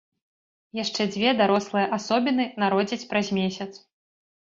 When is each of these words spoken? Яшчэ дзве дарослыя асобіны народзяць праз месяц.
Яшчэ 0.83 1.01
дзве 1.11 1.35
дарослыя 1.43 1.85
асобіны 1.99 2.51
народзяць 2.67 3.03
праз 3.15 3.27
месяц. 3.43 3.71